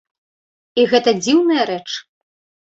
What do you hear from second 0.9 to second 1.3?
гэта